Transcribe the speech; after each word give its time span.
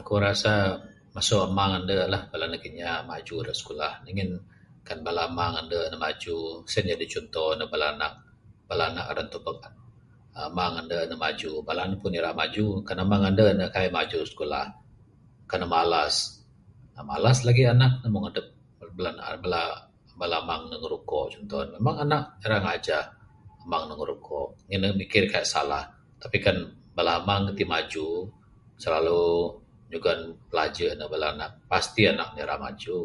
Akuk 0.00 0.18
rasa 0.26 0.54
masu 1.14 1.34
amang 1.46 1.72
andu 1.76 1.94
lah 2.12 2.22
bala 2.30 2.44
anak 2.48 2.60
kinya 2.64 2.90
maju 3.10 3.34
da 3.46 3.52
skulah 3.60 3.92
ngin 4.06 4.30
kan 4.88 4.98
bala 5.06 5.20
amang 5.28 5.54
andu 5.60 5.78
ne 5.90 5.96
maju, 6.04 6.36
sien 6.70 6.84
jadi 6.90 7.04
cunto 7.12 7.44
ndug 7.56 7.70
bala 7.72 7.86
anak. 7.94 8.12
Bala 8.68 8.84
anak 8.90 9.06
ira 9.10 9.22
ntubuk 9.26 9.58
amang 10.46 10.74
andu 10.80 10.96
ne 11.10 11.16
maju, 11.24 11.50
bala 11.68 11.82
ne 11.90 11.96
pun 12.02 12.16
irak 12.18 12.34
maju. 12.40 12.66
Kan 12.86 12.96
amang 13.04 13.22
andu 13.28 13.44
ne 13.58 13.64
kaik 13.74 13.94
maju 13.98 14.18
skulah, 14.30 14.66
kan 15.50 15.58
ne 15.62 15.66
malas, 15.76 16.14
uhh 16.94 17.04
malas 17.10 17.38
lagik 17.46 17.66
anak 17.74 17.92
ne, 18.02 18.06
Mung 18.12 18.24
adup 18.30 18.46
uhh 18.80 19.62
bala 20.20 20.36
amang 20.42 20.62
ne 20.70 20.76
ngerukok 20.82 21.24
cunto 21.32 21.58
ne, 21.64 21.70
memang 21.76 21.96
anak 22.04 22.22
ira 22.44 22.56
ngajah. 22.64 23.04
Amang 23.62 23.84
ne 23.88 23.92
ngerukok 23.98 24.46
ngin 24.68 24.80
ne 24.82 24.88
mikir 25.00 25.22
kaik 25.32 25.48
salah. 25.54 25.84
Tapi 26.22 26.36
kan 26.44 26.56
bala 26.96 27.12
amang 27.20 27.40
ne 27.46 27.50
tik 27.58 27.68
maju, 27.74 28.06
slalu 28.82 29.24
nyugan 29.90 30.20
pilaju' 30.50 30.90
ndug 30.96 31.10
bala 31.12 31.28
nak, 31.38 31.50
pasti 31.70 32.02
anak 32.12 32.28
ne 32.34 32.42
rak 32.48 32.60
maju. 32.64 32.98